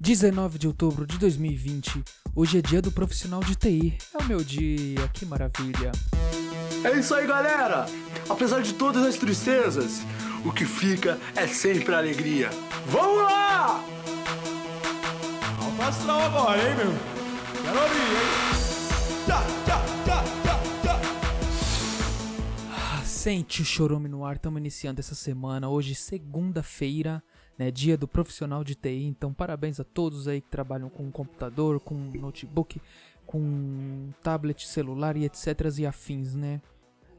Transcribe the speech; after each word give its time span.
19 0.00 0.58
de 0.58 0.66
outubro 0.68 1.06
de 1.06 1.18
2020. 1.18 2.02
Hoje 2.34 2.58
é 2.58 2.62
dia 2.62 2.80
do 2.80 2.92
profissional 2.92 3.40
de 3.42 3.56
TI. 3.56 3.98
É 4.14 4.18
o 4.18 4.24
meu 4.26 4.44
dia, 4.44 5.08
que 5.12 5.26
maravilha. 5.26 5.90
É 6.84 6.96
isso 6.98 7.14
aí, 7.14 7.26
galera! 7.26 7.86
Apesar 8.28 8.62
de 8.62 8.74
todas 8.74 9.04
as 9.04 9.16
tristezas, 9.16 10.00
o 10.44 10.52
que 10.52 10.64
fica 10.64 11.18
é 11.34 11.46
sempre 11.48 11.94
a 11.94 11.98
alegria. 11.98 12.48
Vamos 12.86 13.22
lá! 13.22 13.82
Alto 15.60 15.82
astral 15.82 16.20
agora, 16.22 16.58
hein, 16.62 16.76
meu? 16.76 16.92
Quero 17.64 17.82
ouvir, 17.82 17.98
hein? 17.98 19.26
Tchá, 19.26 19.42
tchá, 19.66 19.84
tchá, 20.04 20.24
tchá, 20.44 20.60
tchá. 20.82 21.00
Ah, 22.72 23.02
Sente 23.04 23.62
o 23.62 23.64
chorume 23.64 24.08
no 24.08 24.24
ar, 24.24 24.36
estamos 24.36 24.60
iniciando 24.60 25.00
essa 25.00 25.16
semana. 25.16 25.68
Hoje, 25.68 25.96
segunda-feira, 25.96 27.20
né? 27.58 27.70
Dia 27.70 27.96
do 27.96 28.06
profissional 28.06 28.62
de 28.62 28.74
TI. 28.74 29.04
Então, 29.04 29.34
parabéns 29.34 29.80
a 29.80 29.84
todos 29.84 30.28
aí 30.28 30.40
que 30.40 30.48
trabalham 30.48 30.88
com 30.88 31.10
computador, 31.10 31.80
com 31.80 31.94
notebook, 31.94 32.80
com 33.26 34.10
tablet, 34.22 34.66
celular 34.66 35.16
e 35.16 35.24
etc. 35.24 35.46
e 35.78 35.86
afins, 35.86 36.34
né? 36.34 36.62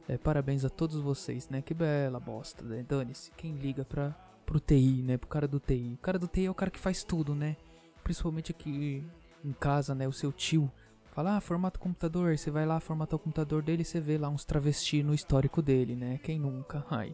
É, 0.08 0.18
parabéns 0.18 0.66
a 0.66 0.70
todos 0.70 0.96
vocês, 1.02 1.50
né? 1.50 1.62
Que 1.62 1.74
bela 1.74 2.20
bosta, 2.20 2.64
né? 2.64 2.84
Dane-se. 2.88 3.30
Quem 3.38 3.56
liga 3.58 3.86
pra, 3.86 4.10
pro 4.46 4.60
TI, 4.60 5.04
né? 5.04 5.18
Pro 5.18 5.28
cara 5.28 5.48
do 5.48 5.60
TI. 5.60 5.94
O 5.94 6.02
cara 6.02 6.18
do 6.18 6.28
TI 6.28 6.46
é 6.46 6.50
o 6.50 6.56
cara 6.56 6.72
que 6.72 6.80
faz 6.80 7.04
tudo, 7.04 7.36
né? 7.36 7.58
Principalmente 8.04 8.52
aqui 8.52 9.04
em 9.46 9.52
casa, 9.52 9.94
né? 9.94 10.08
O 10.08 10.14
seu 10.14 10.32
tio 10.32 10.72
fala, 11.12 11.38
ah, 11.38 11.42
formata 11.42 11.78
o 11.78 11.82
computador. 11.82 12.36
Você 12.36 12.50
vai 12.50 12.66
lá, 12.66 12.80
formata 12.80 13.16
o 13.16 13.20
computador 13.20 13.62
dele 13.62 13.84
e 13.84 13.86
você 13.86 14.00
vê 14.00 14.18
lá 14.18 14.30
uns 14.30 14.46
travesti 14.46 15.04
no 15.04 15.14
histórico 15.14 15.62
dele, 15.62 15.96
né? 15.96 16.18
Quem 16.24 16.40
nunca? 16.40 16.84
Ai, 16.90 17.14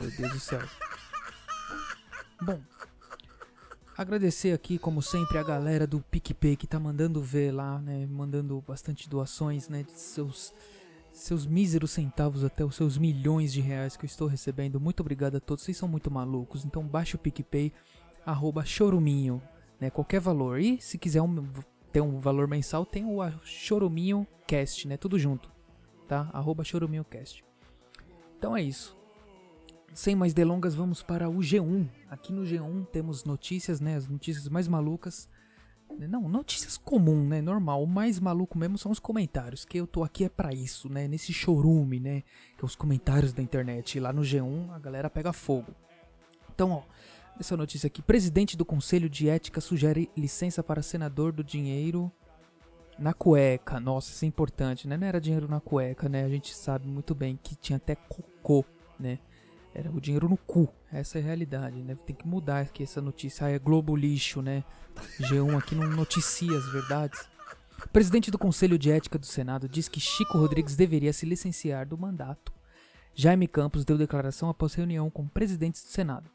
meu 0.00 0.10
Deus 0.12 0.32
do 0.32 0.38
céu. 0.38 0.62
Bom, 2.40 2.60
agradecer 3.96 4.52
aqui, 4.52 4.78
como 4.78 5.02
sempre, 5.02 5.38
a 5.38 5.42
galera 5.42 5.86
do 5.88 6.00
PicPay 6.00 6.56
que 6.56 6.68
tá 6.68 6.78
mandando 6.78 7.20
ver 7.20 7.52
lá, 7.52 7.80
né? 7.80 8.06
Mandando 8.06 8.62
bastante 8.66 9.08
doações, 9.08 9.68
né? 9.68 9.82
De 9.82 9.92
seus, 9.92 10.54
seus 11.12 11.44
míseros 11.44 11.90
centavos 11.90 12.44
até 12.44 12.64
os 12.64 12.76
seus 12.76 12.96
milhões 12.96 13.52
de 13.52 13.60
reais 13.60 13.96
que 13.96 14.04
eu 14.04 14.08
estou 14.08 14.28
recebendo. 14.28 14.78
Muito 14.78 15.00
obrigado 15.00 15.36
a 15.36 15.40
todos, 15.40 15.64
vocês 15.64 15.76
são 15.76 15.88
muito 15.88 16.10
malucos. 16.10 16.64
Então 16.64 16.86
baixa 16.86 17.16
o 17.16 17.20
PicPay, 17.20 17.72
arroba 18.24 18.64
choruminho, 18.64 19.42
né? 19.80 19.90
Qualquer 19.90 20.20
valor. 20.20 20.60
E 20.60 20.80
se 20.80 20.96
quiser 20.96 21.22
um, 21.22 21.44
ter 21.92 22.00
um 22.00 22.20
valor 22.20 22.46
mensal, 22.46 22.86
tem 22.86 23.04
o 23.04 23.18
Choruminho 23.42 24.26
Cast, 24.46 24.86
né? 24.86 24.96
Tudo 24.96 25.18
junto, 25.18 25.50
tá? 26.06 26.30
Arroba 26.32 26.62
Choruminho 26.62 27.04
Cast. 27.04 27.44
Então 28.38 28.56
é 28.56 28.62
isso. 28.62 28.97
Sem 29.94 30.14
mais 30.14 30.32
delongas, 30.32 30.74
vamos 30.74 31.02
para 31.02 31.28
o 31.28 31.38
G1. 31.38 31.88
Aqui 32.08 32.32
no 32.32 32.42
G1 32.42 32.86
temos 32.86 33.24
notícias, 33.24 33.80
né? 33.80 33.96
As 33.96 34.06
notícias 34.06 34.48
mais 34.48 34.68
malucas. 34.68 35.28
Não, 36.08 36.28
notícias 36.28 36.76
comum, 36.76 37.26
né? 37.26 37.40
Normal. 37.40 37.82
O 37.82 37.86
mais 37.86 38.20
maluco 38.20 38.56
mesmo 38.56 38.78
são 38.78 38.92
os 38.92 39.00
comentários. 39.00 39.64
Que 39.64 39.78
eu 39.78 39.86
tô 39.86 40.04
aqui 40.04 40.24
é 40.24 40.28
pra 40.28 40.52
isso, 40.52 40.88
né? 40.88 41.08
Nesse 41.08 41.32
showroom, 41.32 41.86
né? 42.00 42.22
Que 42.56 42.62
é 42.62 42.64
os 42.64 42.76
comentários 42.76 43.32
da 43.32 43.42
internet. 43.42 43.96
E 43.96 44.00
lá 44.00 44.12
no 44.12 44.22
G1 44.22 44.70
a 44.70 44.78
galera 44.78 45.10
pega 45.10 45.32
fogo. 45.32 45.74
Então, 46.54 46.70
ó. 46.70 46.82
Essa 47.40 47.56
notícia 47.56 47.86
aqui. 47.86 48.02
Presidente 48.02 48.56
do 48.56 48.64
Conselho 48.64 49.08
de 49.08 49.28
Ética 49.28 49.60
sugere 49.60 50.10
licença 50.16 50.62
para 50.62 50.82
senador 50.82 51.32
do 51.32 51.44
dinheiro 51.44 52.10
na 52.98 53.14
cueca. 53.14 53.78
Nossa, 53.78 54.10
isso 54.10 54.24
é 54.24 54.28
importante, 54.28 54.88
né? 54.88 54.96
Não 54.96 55.06
era 55.06 55.20
dinheiro 55.20 55.46
na 55.48 55.60
cueca, 55.60 56.08
né? 56.08 56.24
A 56.24 56.28
gente 56.28 56.54
sabe 56.54 56.88
muito 56.88 57.14
bem 57.14 57.38
que 57.40 57.54
tinha 57.54 57.76
até 57.76 57.94
cocô, 57.94 58.64
né? 58.98 59.20
Era 59.74 59.90
o 59.90 60.00
dinheiro 60.00 60.28
no 60.28 60.36
cu. 60.36 60.68
Essa 60.92 61.18
é 61.18 61.22
a 61.22 61.24
realidade, 61.24 61.82
né? 61.82 61.96
Tem 62.06 62.16
que 62.16 62.26
mudar 62.26 62.60
aqui 62.60 62.82
essa 62.82 63.00
notícia. 63.00 63.46
Ah, 63.46 63.50
é 63.50 63.58
Globo 63.58 63.94
Lixo, 63.94 64.42
né? 64.42 64.64
G1 65.20 65.56
aqui 65.56 65.74
não 65.74 65.88
noticia 65.88 66.56
as 66.56 66.68
verdades. 66.68 67.28
O 67.84 67.88
presidente 67.88 68.30
do 68.30 68.38
Conselho 68.38 68.78
de 68.78 68.90
Ética 68.90 69.18
do 69.18 69.26
Senado 69.26 69.68
diz 69.68 69.88
que 69.88 70.00
Chico 70.00 70.38
Rodrigues 70.38 70.74
deveria 70.74 71.12
se 71.12 71.24
licenciar 71.24 71.86
do 71.86 71.96
mandato. 71.96 72.52
Jaime 73.14 73.46
Campos 73.46 73.84
deu 73.84 73.96
declaração 73.96 74.48
após 74.48 74.74
reunião 74.74 75.10
com 75.10 75.28
presidentes 75.28 75.82
do 75.82 75.90
Senado. 75.90 76.30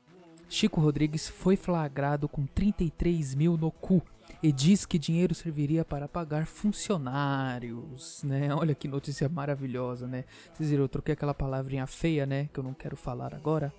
Chico 0.48 0.80
Rodrigues 0.80 1.28
foi 1.28 1.56
flagrado 1.56 2.30
com 2.30 2.46
33 2.46 3.36
mil 3.36 3.58
no 3.58 3.72
cu 3.72 4.02
e 4.44 4.52
diz 4.52 4.86
que 4.86 5.00
dinheiro 5.00 5.34
serviria 5.34 5.86
para 5.86 6.06
pagar 6.06 6.46
funcionários, 6.46 8.22
né? 8.24 8.54
Olha 8.54 8.76
que 8.76 8.90
notícia 8.90 9.30
maravilhosa, 9.30 10.06
né? 10.06 10.26
Vocês 10.54 10.70
viram, 10.70 10.84
eu 10.84 10.90
troquei 10.90 11.14
aquela 11.14 11.34
palavrinha 11.34 11.88
feia, 11.88 12.26
né? 12.26 12.50
Que 12.52 12.60
eu 12.60 12.64
não 12.64 12.74
quero 12.74 12.98
falar 12.98 13.34
agora. 13.34 13.74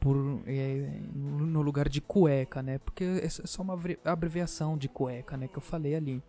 Por, 0.00 0.42
é, 0.46 1.00
no 1.14 1.62
lugar 1.62 1.88
de 1.88 2.00
cueca, 2.00 2.60
né? 2.60 2.78
Porque 2.78 3.04
é 3.04 3.28
só 3.28 3.62
uma 3.62 3.78
abreviação 4.04 4.76
de 4.76 4.88
cueca, 4.88 5.36
né? 5.36 5.46
Que 5.46 5.58
eu 5.58 5.62
falei 5.62 5.94
ali. 5.94 6.20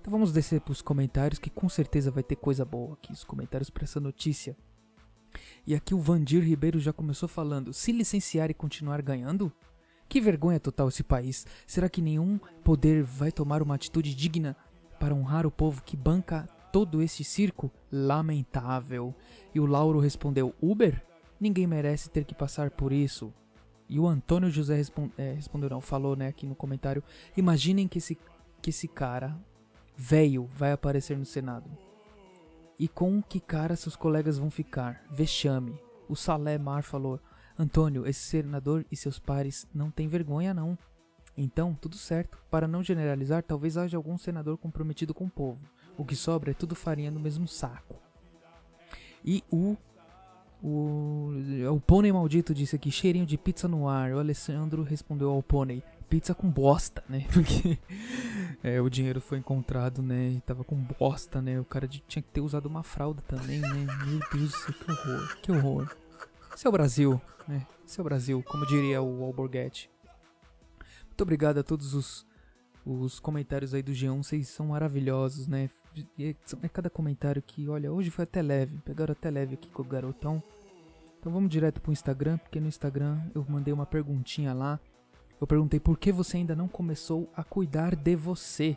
Então 0.00 0.12
vamos 0.12 0.32
descer 0.32 0.60
para 0.60 0.70
os 0.70 0.80
comentários, 0.80 1.40
que 1.40 1.50
com 1.50 1.68
certeza 1.68 2.12
vai 2.12 2.22
ter 2.22 2.36
coisa 2.36 2.64
boa 2.64 2.94
aqui. 2.94 3.12
Os 3.12 3.24
comentários 3.24 3.68
para 3.68 3.82
essa 3.82 3.98
notícia. 3.98 4.56
E 5.66 5.74
aqui 5.74 5.92
o 5.92 6.00
Vandir 6.00 6.44
Ribeiro 6.44 6.78
já 6.78 6.92
começou 6.92 7.28
falando: 7.28 7.72
se 7.72 7.90
licenciar 7.90 8.48
e 8.48 8.54
continuar 8.54 9.02
ganhando? 9.02 9.52
Que 10.08 10.20
vergonha 10.20 10.58
total 10.58 10.88
esse 10.88 11.02
país. 11.02 11.46
Será 11.66 11.88
que 11.88 12.00
nenhum 12.00 12.38
poder 12.64 13.02
vai 13.02 13.30
tomar 13.30 13.62
uma 13.62 13.74
atitude 13.74 14.14
digna 14.14 14.56
para 14.98 15.14
honrar 15.14 15.46
o 15.46 15.50
povo 15.50 15.82
que 15.82 15.96
banca 15.96 16.48
todo 16.72 17.02
esse 17.02 17.22
circo? 17.22 17.70
Lamentável. 17.92 19.14
E 19.54 19.60
o 19.60 19.66
Lauro 19.66 20.00
respondeu: 20.00 20.54
Uber? 20.60 21.04
Ninguém 21.40 21.66
merece 21.66 22.10
ter 22.10 22.24
que 22.24 22.34
passar 22.34 22.70
por 22.70 22.92
isso. 22.92 23.32
E 23.88 23.98
o 23.98 24.06
Antônio 24.06 24.50
José 24.50 24.82
eh, 25.16 25.32
respondeu, 25.32 25.70
não, 25.70 25.80
falou 25.80 26.16
né, 26.16 26.28
aqui 26.28 26.46
no 26.46 26.54
comentário: 26.54 27.02
Imaginem 27.36 27.86
que 27.86 27.98
esse, 27.98 28.18
que 28.60 28.70
esse 28.70 28.88
cara, 28.88 29.38
velho, 29.96 30.48
vai 30.54 30.72
aparecer 30.72 31.16
no 31.16 31.24
Senado. 31.24 31.70
E 32.78 32.86
com 32.86 33.22
que 33.22 33.40
cara 33.40 33.76
seus 33.76 33.96
colegas 33.96 34.38
vão 34.38 34.50
ficar? 34.50 35.04
Vexame. 35.10 35.78
O 36.08 36.16
Salé 36.16 36.58
Mar 36.58 36.82
falou: 36.82 37.20
Antônio, 37.58 38.06
esse 38.06 38.20
senador 38.20 38.84
e 38.90 38.96
seus 38.96 39.18
pares 39.18 39.66
não 39.74 39.90
têm 39.90 40.06
vergonha, 40.08 40.54
não. 40.54 40.78
Então, 41.36 41.74
tudo 41.74 41.96
certo. 41.96 42.38
Para 42.50 42.68
não 42.68 42.82
generalizar, 42.82 43.42
talvez 43.42 43.76
haja 43.76 43.96
algum 43.96 44.16
senador 44.16 44.56
comprometido 44.58 45.12
com 45.12 45.24
o 45.24 45.30
povo. 45.30 45.60
O 45.96 46.04
que 46.04 46.14
sobra 46.14 46.52
é 46.52 46.54
tudo 46.54 46.74
farinha 46.74 47.10
no 47.10 47.20
mesmo 47.20 47.46
saco. 47.48 47.96
E 49.24 49.42
o. 49.50 49.76
O, 50.60 51.30
o 51.72 51.80
pônei 51.80 52.10
maldito 52.10 52.52
disse 52.52 52.74
aqui: 52.74 52.90
cheirinho 52.90 53.24
de 53.26 53.38
pizza 53.38 53.68
no 53.68 53.88
ar. 53.88 54.12
O 54.12 54.18
Alessandro 54.18 54.82
respondeu 54.82 55.30
ao 55.30 55.40
pônei: 55.42 55.84
pizza 56.10 56.34
com 56.34 56.50
bosta, 56.50 57.04
né? 57.08 57.26
Porque 57.32 57.78
é, 58.62 58.80
o 58.80 58.90
dinheiro 58.90 59.20
foi 59.20 59.38
encontrado, 59.38 60.02
né? 60.02 60.30
E 60.30 60.40
tava 60.40 60.64
com 60.64 60.74
bosta, 60.76 61.40
né? 61.40 61.60
O 61.60 61.64
cara 61.64 61.86
de- 61.86 62.02
tinha 62.08 62.22
que 62.22 62.30
ter 62.30 62.40
usado 62.40 62.66
uma 62.66 62.82
fralda 62.82 63.22
também, 63.22 63.60
né? 63.60 63.86
Meu 64.06 64.20
Deus 64.32 64.52
que 64.64 64.90
horror, 64.90 65.36
que 65.42 65.52
horror. 65.52 65.96
Esse 66.58 66.66
é 66.66 66.70
Brasil, 66.72 67.20
né? 67.46 67.64
Esse 67.86 68.00
é 68.00 68.02
Brasil, 68.02 68.42
como 68.42 68.66
diria 68.66 69.00
o 69.00 69.22
Alborguete. 69.22 69.88
Muito 71.06 71.20
obrigado 71.20 71.58
a 71.58 71.62
todos 71.62 71.94
os, 71.94 72.26
os 72.84 73.20
comentários 73.20 73.74
aí 73.74 73.80
do 73.80 73.92
G1, 73.92 74.24
vocês 74.24 74.48
são 74.48 74.66
maravilhosos, 74.66 75.46
né? 75.46 75.70
É- 76.18 76.34
é 76.60 76.68
cada 76.68 76.90
comentário 76.90 77.40
que, 77.40 77.68
olha, 77.68 77.92
hoje 77.92 78.10
foi 78.10 78.24
até 78.24 78.42
leve, 78.42 78.76
pegaram 78.78 79.12
até 79.12 79.30
leve 79.30 79.54
aqui 79.54 79.70
com 79.70 79.82
o 79.82 79.84
garotão. 79.84 80.42
Então 81.20 81.30
vamos 81.30 81.48
direto 81.48 81.80
pro 81.80 81.92
Instagram, 81.92 82.38
porque 82.38 82.58
no 82.58 82.66
Instagram 82.66 83.22
eu 83.36 83.46
mandei 83.48 83.72
uma 83.72 83.86
perguntinha 83.86 84.52
lá. 84.52 84.80
Eu 85.40 85.46
perguntei 85.46 85.78
por 85.78 85.96
que 85.96 86.10
você 86.10 86.38
ainda 86.38 86.56
não 86.56 86.66
começou 86.66 87.30
a 87.36 87.44
cuidar 87.44 87.94
de 87.94 88.16
você. 88.16 88.76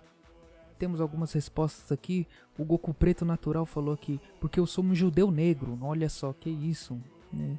Temos 0.78 1.02
algumas 1.02 1.34
respostas 1.34 1.92
aqui. 1.92 2.28
O 2.60 2.64
Goku 2.64 2.94
Preto 2.94 3.26
Natural 3.26 3.66
falou 3.66 3.96
aqui, 3.96 4.22
porque 4.40 4.60
eu 4.60 4.68
sou 4.68 4.84
um 4.84 4.94
judeu 4.94 5.32
negro. 5.32 5.80
Olha 5.82 6.10
só, 6.10 6.32
que 6.32 6.48
isso, 6.48 7.02
né? 7.34 7.58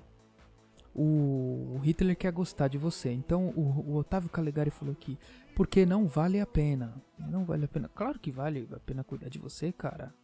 O 0.95 1.79
Hitler 1.83 2.17
quer 2.17 2.33
gostar 2.33 2.69
de 2.69 2.77
você. 2.77 3.11
Então 3.11 3.49
o, 3.57 3.93
o 3.93 3.97
Otávio 3.97 4.29
Calegari 4.29 4.71
falou 4.71 4.93
aqui, 4.93 5.19
porque 5.55 5.87
não 5.87 6.07
vale 6.07 6.41
a 6.41 6.47
pena. 6.47 6.95
Não 7.19 7.45
vale 7.45 7.65
a 7.65 7.69
pena. 7.69 7.89
Claro 7.95 8.19
que 8.19 8.31
vale 8.31 8.69
a 8.73 8.81
pena 8.81 9.03
cuidar 9.03 9.29
de 9.29 9.39
você, 9.39 9.73
cara. 9.73 10.15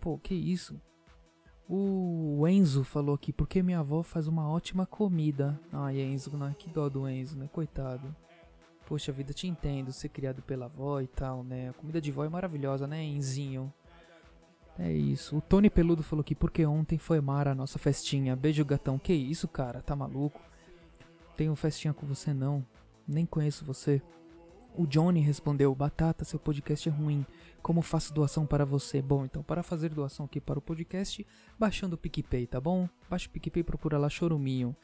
Pô, 0.00 0.18
que 0.18 0.34
isso? 0.34 0.80
O 1.68 2.46
Enzo 2.48 2.82
falou 2.82 3.14
aqui, 3.14 3.30
porque 3.30 3.62
minha 3.62 3.80
avó 3.80 4.02
faz 4.02 4.26
uma 4.26 4.48
ótima 4.48 4.86
comida. 4.86 5.60
Ai, 5.70 6.00
Enzo, 6.00 6.34
né? 6.36 6.54
que 6.58 6.70
dó 6.70 6.88
do 6.88 7.06
Enzo, 7.06 7.36
né? 7.36 7.48
Coitado. 7.52 8.16
Poxa 8.86 9.12
vida, 9.12 9.34
te 9.34 9.46
entendo, 9.46 9.92
ser 9.92 10.08
criado 10.08 10.40
pela 10.40 10.64
avó 10.64 10.98
e 11.02 11.06
tal, 11.06 11.44
né? 11.44 11.68
A 11.68 11.72
comida 11.74 12.00
de 12.00 12.10
vó 12.10 12.24
é 12.24 12.28
maravilhosa, 12.28 12.86
né, 12.86 13.04
Enzinho? 13.04 13.70
É 14.78 14.92
isso. 14.92 15.36
O 15.36 15.40
Tony 15.40 15.68
Peludo 15.68 16.02
falou 16.02 16.20
aqui, 16.20 16.34
porque 16.34 16.64
ontem 16.64 16.98
foi 16.98 17.20
Mara 17.20 17.50
a 17.50 17.54
nossa 17.54 17.78
festinha. 17.78 18.36
Beijo, 18.36 18.64
gatão. 18.64 18.98
Que 18.98 19.12
isso, 19.12 19.48
cara? 19.48 19.82
Tá 19.82 19.96
maluco? 19.96 20.40
Tenho 21.36 21.54
festinha 21.56 21.92
com 21.92 22.06
você 22.06 22.32
não. 22.32 22.64
Nem 23.06 23.26
conheço 23.26 23.64
você. 23.64 24.00
O 24.76 24.86
Johnny 24.86 25.20
respondeu: 25.20 25.74
Batata, 25.74 26.24
seu 26.24 26.38
podcast 26.38 26.88
é 26.88 26.92
ruim. 26.92 27.26
Como 27.60 27.82
faço 27.82 28.14
doação 28.14 28.46
para 28.46 28.64
você? 28.64 29.02
Bom, 29.02 29.24
então 29.24 29.42
para 29.42 29.64
fazer 29.64 29.88
doação 29.88 30.26
aqui 30.26 30.40
para 30.40 30.58
o 30.58 30.62
podcast, 30.62 31.26
baixando 31.58 31.96
o 31.96 31.98
PicPay, 31.98 32.46
tá 32.46 32.60
bom? 32.60 32.88
Baixa 33.10 33.28
o 33.28 33.30
PicPay 33.30 33.62
e 33.62 33.64
procura 33.64 33.98
lá 33.98 34.08
Choruminho. 34.08 34.76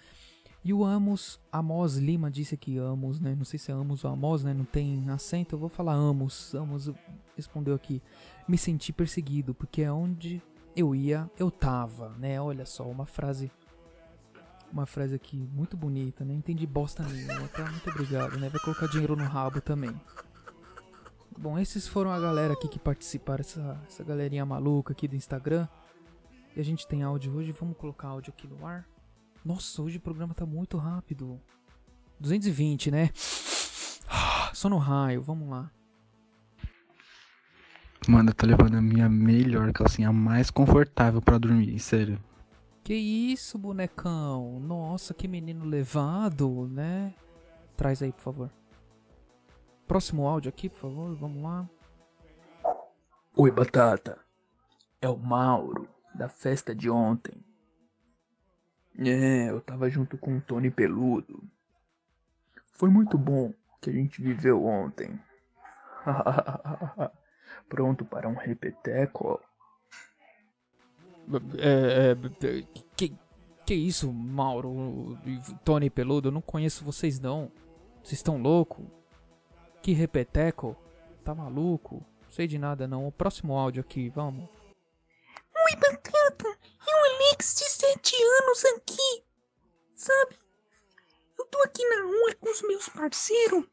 E 0.64 0.72
o 0.72 0.82
Amos, 0.82 1.38
Amos 1.52 1.99
Lima 1.99 2.31
disse 2.31 2.56
que 2.56 2.78
Amos, 2.78 3.20
né? 3.20 3.34
Não 3.37 3.44
sei 3.44 3.58
se 3.58 3.70
é 3.70 3.75
Amos 3.75 4.02
ou 4.02 4.11
Amos, 4.11 4.43
né? 4.43 4.55
Não 4.55 4.64
tem 4.64 5.11
acento, 5.11 5.55
eu 5.55 5.58
vou 5.58 5.69
falar 5.69 5.93
Amos. 5.93 6.55
Amos 6.55 6.90
respondeu 7.37 7.75
aqui. 7.75 8.02
Me 8.49 8.56
senti 8.56 8.90
perseguido, 8.90 9.55
porque 9.55 9.82
é 9.82 9.93
onde 9.93 10.40
eu 10.75 10.94
ia, 10.94 11.31
eu 11.38 11.50
tava, 11.50 12.11
né? 12.19 12.40
Olha 12.40 12.64
só, 12.64 12.88
uma 12.88 13.05
frase. 13.05 13.52
Uma 14.72 14.87
frase 14.87 15.14
aqui 15.14 15.37
muito 15.37 15.76
bonita, 15.76 16.25
né? 16.25 16.32
Entendi 16.32 16.66
bosta 16.66 17.02
nenhuma, 17.02 17.46
tá? 17.49 17.70
Muito 17.70 17.90
obrigado, 17.90 18.38
né? 18.38 18.49
Vai 18.49 18.61
colocar 18.61 18.88
dinheiro 18.88 19.14
no 19.14 19.25
rabo 19.25 19.61
também. 19.61 19.94
Bom, 21.38 21.58
esses 21.58 21.87
foram 21.87 22.11
a 22.11 22.19
galera 22.19 22.55
aqui 22.55 22.69
que 22.69 22.78
participaram, 22.78 23.40
essa, 23.40 23.81
essa 23.87 24.02
galerinha 24.02 24.46
maluca 24.46 24.93
aqui 24.93 25.06
do 25.06 25.14
Instagram. 25.14 25.69
E 26.56 26.61
a 26.61 26.64
gente 26.64 26.88
tem 26.88 27.02
áudio 27.02 27.37
hoje, 27.37 27.52
vamos 27.52 27.76
colocar 27.76 28.08
áudio 28.08 28.32
aqui 28.37 28.49
no 28.49 28.66
ar. 28.66 28.88
Nossa, 29.44 29.82
hoje 29.82 29.99
o 29.99 30.00
programa 30.00 30.32
tá 30.32 30.46
muito 30.46 30.79
rápido. 30.79 31.38
220, 32.19 32.91
né? 32.91 33.11
Só 34.55 34.70
no 34.70 34.79
raio, 34.79 35.20
vamos 35.20 35.49
lá. 35.49 35.70
Mano, 38.08 38.31
eu 38.31 38.35
tô 38.35 38.46
levando 38.46 38.76
a 38.76 38.82
minha 38.82 39.08
melhor 39.08 39.73
calcinha 39.73 40.12
mais 40.12 40.50
confortável 40.50 41.20
pra 41.20 41.37
dormir, 41.37 41.79
sério. 41.79 42.19
Que 42.82 42.94
isso, 42.94 43.58
bonecão? 43.58 44.61
Nossa, 44.61 45.12
que 45.12 45.29
menino 45.29 45.64
levado, 45.64 46.69
né? 46.69 47.14
Traz 47.76 48.02
aí, 48.02 48.12
por 48.12 48.20
favor. 48.20 48.50
Próximo 49.87 50.26
áudio 50.26 50.49
aqui, 50.49 50.69
por 50.69 50.79
favor, 50.79 51.14
vamos 51.17 51.43
lá. 51.43 51.69
Oi, 53.37 53.50
Batata. 53.50 54.19
É 55.00 55.08
o 55.08 55.17
Mauro, 55.19 55.88
da 56.14 56.29
festa 56.29 56.75
de 56.75 56.88
ontem. 56.88 57.35
É, 58.99 59.50
eu 59.50 59.61
tava 59.61 59.91
junto 59.91 60.17
com 60.17 60.37
o 60.37 60.41
Tony 60.41 60.70
Peludo. 60.70 61.43
Foi 62.73 62.88
muito 62.88 63.19
bom 63.19 63.52
que 63.81 63.91
a 63.91 63.93
gente 63.93 64.23
viveu 64.23 64.64
ontem. 64.64 65.19
Pronto 67.69 68.05
para 68.05 68.29
um 68.29 68.35
repeteco? 68.35 69.41
É, 71.58 72.12
é, 72.12 72.67
que, 72.96 73.17
que 73.64 73.75
isso, 73.75 74.12
Mauro? 74.12 75.19
Tony 75.64 75.90
Peludo, 75.90 76.29
eu 76.29 76.32
não 76.32 76.43
conheço 76.43 76.85
vocês 76.85 77.19
não. 77.19 77.50
Vocês 78.02 78.19
estão 78.19 78.40
louco? 78.40 78.90
Que 79.82 79.93
repeteco? 79.93 80.76
Tá 81.25 81.35
maluco? 81.35 82.05
Sei 82.29 82.47
de 82.47 82.58
nada 82.58 82.87
não. 82.87 83.06
O 83.06 83.12
próximo 83.12 83.56
áudio 83.56 83.81
aqui, 83.81 84.08
vamos. 84.11 84.49
7 88.05 88.17
anos 88.43 88.65
aqui. 88.77 89.25
Sabe? 89.97 90.37
Eu 91.39 91.47
tô 91.47 91.59
aqui 91.62 91.83
na 91.89 92.03
rua 92.03 92.35
com 92.39 92.51
os 92.51 92.61
meus 92.62 92.89
parceiros. 92.91 93.65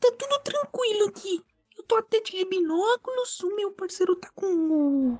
Tá 0.00 0.10
tudo 0.18 0.38
tranquilo 0.40 1.08
aqui. 1.08 1.40
Eu 1.78 1.84
tô 1.84 1.96
até 1.96 2.20
de 2.20 2.44
binóculos. 2.44 3.38
O 3.40 3.54
meu 3.54 3.70
parceiro 3.70 4.16
tá 4.16 4.28
com 4.34 4.46
o. 4.46 5.18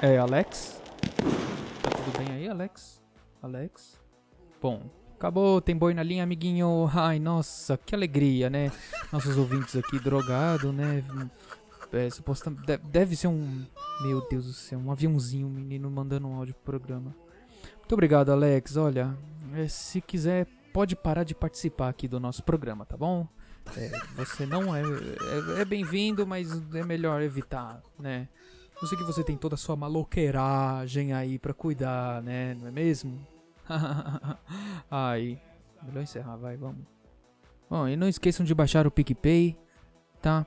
É, 0.00 0.16
Alex? 0.16 0.80
Tá 1.82 1.90
tudo 1.90 2.18
bem 2.18 2.34
aí, 2.34 2.48
Alex? 2.48 3.02
Alex? 3.42 4.00
Bom, 4.60 4.90
acabou, 5.14 5.60
tem 5.60 5.76
boi 5.76 5.92
na 5.92 6.02
linha, 6.02 6.22
amiguinho. 6.22 6.88
Ai, 6.94 7.18
nossa, 7.18 7.76
que 7.76 7.94
alegria, 7.94 8.48
né? 8.48 8.72
Nossos 9.12 9.36
ouvintes 9.36 9.76
aqui 9.76 9.98
drogados, 9.98 10.72
né? 10.72 11.04
É, 11.92 12.08
deve 12.84 13.16
ser 13.16 13.28
um. 13.28 13.64
Meu 14.02 14.26
Deus 14.28 14.46
do 14.46 14.52
céu, 14.52 14.78
um 14.78 14.92
aviãozinho, 14.92 15.46
um 15.46 15.50
menino 15.50 15.90
mandando 15.90 16.28
um 16.28 16.34
áudio 16.34 16.54
pro 16.54 16.78
programa. 16.78 17.14
Muito 17.76 17.92
obrigado, 17.92 18.30
Alex. 18.30 18.76
Olha, 18.76 19.16
é, 19.54 19.66
se 19.66 20.00
quiser, 20.00 20.46
pode 20.72 20.94
parar 20.94 21.24
de 21.24 21.34
participar 21.34 21.88
aqui 21.88 22.06
do 22.06 22.20
nosso 22.20 22.42
programa, 22.42 22.84
tá 22.84 22.96
bom? 22.96 23.26
É, 23.76 23.90
você 24.14 24.46
não 24.46 24.74
é, 24.74 24.82
é, 24.82 25.62
é 25.62 25.64
bem-vindo, 25.64 26.26
mas 26.26 26.50
é 26.74 26.84
melhor 26.84 27.22
evitar, 27.22 27.82
né? 27.98 28.28
Eu 28.80 28.86
sei 28.86 28.96
que 28.96 29.04
você 29.04 29.24
tem 29.24 29.36
toda 29.36 29.54
a 29.54 29.58
sua 29.58 29.74
maloqueiragem 29.74 31.12
aí 31.12 31.38
pra 31.38 31.52
cuidar, 31.52 32.22
né? 32.22 32.54
Não 32.54 32.68
é 32.68 32.70
mesmo? 32.70 33.18
Ai, 34.90 35.40
melhor 35.82 36.02
encerrar, 36.02 36.36
vai, 36.36 36.56
vamos. 36.56 36.84
Bom, 37.68 37.88
e 37.88 37.96
não 37.96 38.08
esqueçam 38.08 38.46
de 38.46 38.54
baixar 38.54 38.86
o 38.86 38.90
PicPay, 38.90 39.58
tá? 40.22 40.46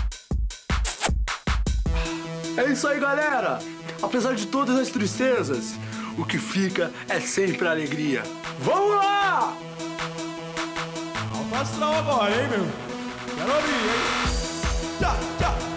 É 2.61 2.65
isso 2.71 2.87
aí, 2.87 2.99
galera! 2.99 3.57
Apesar 4.03 4.35
de 4.35 4.45
todas 4.45 4.77
as 4.77 4.89
tristezas, 4.89 5.73
o 6.15 6.23
que 6.23 6.37
fica 6.37 6.91
é 7.09 7.19
sempre 7.19 7.67
a 7.67 7.71
alegria. 7.71 8.21
Vamos 8.59 8.97
lá! 8.97 9.57
Alto 11.33 11.83
agora, 11.83 12.31
hein, 12.31 12.47
meu? 12.49 12.67
Quero 13.35 13.51
abrir, 13.51 13.73
hein? 13.73 14.99
Tchau, 14.99 15.17
tchau! 15.39 15.70